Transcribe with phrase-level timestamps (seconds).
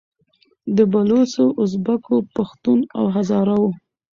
[0.75, 3.69] د بــــلوچـــو، د اُزبـــــــــــــــــکو، د پــــښــــتــــون او هـــــزاره وو